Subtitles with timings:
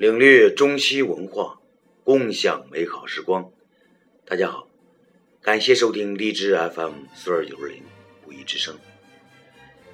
[0.00, 1.60] 领略中西文化，
[2.04, 3.52] 共享美好时光。
[4.24, 4.66] 大家好，
[5.42, 7.84] 感谢收听荔枝 FM 四二九零
[8.26, 8.78] 五一之声。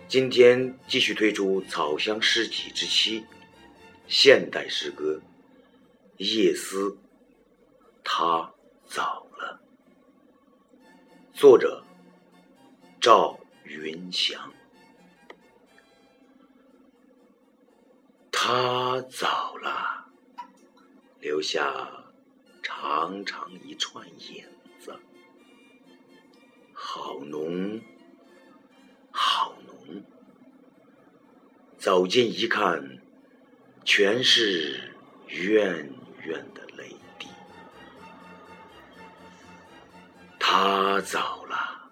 [0.06, 3.24] 今天继续推出《草香诗集》之七，
[4.06, 5.20] 现代诗歌
[6.24, 6.90] 《夜思》，
[8.04, 8.54] 他
[8.86, 9.60] 早了。
[11.34, 11.82] 作者
[13.00, 14.52] 赵云祥。
[18.38, 19.85] 他早了，
[21.26, 22.04] 留下
[22.62, 24.44] 长长一串影
[24.78, 24.96] 子，
[26.72, 27.80] 好浓，
[29.10, 30.04] 好浓。
[31.76, 33.02] 走近一看，
[33.84, 34.94] 全是
[35.26, 35.90] 怨
[36.22, 37.26] 怨的泪滴。
[40.38, 41.90] 他走了，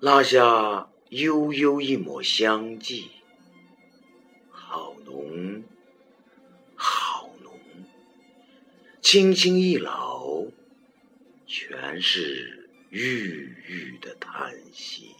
[0.00, 3.12] 落下悠悠一抹香迹。
[9.12, 10.52] 轻轻一搂，
[11.44, 15.16] 全是郁郁的叹息。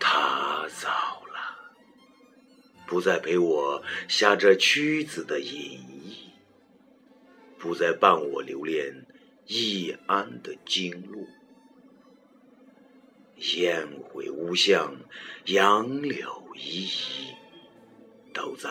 [0.00, 1.74] 他走了，
[2.86, 6.30] 不再陪我下这屈子的隐逸，
[7.58, 9.04] 不再伴我留恋
[9.46, 11.28] 易安的经路。
[13.36, 14.96] 烟回无相，
[15.44, 17.34] 杨柳依依，
[18.32, 18.70] 都在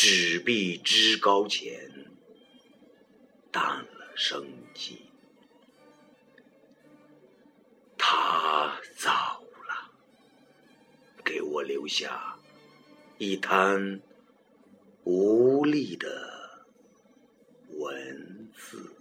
[0.00, 1.90] 纸币之高前
[3.50, 5.02] 淡了生机。
[7.96, 9.90] 他走了
[11.24, 12.36] 给我留下
[13.18, 14.00] 一滩
[15.02, 16.64] 无力的
[17.70, 18.97] 文字。